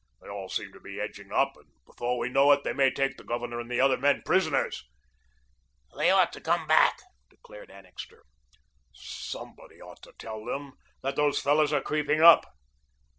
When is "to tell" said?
10.01-10.43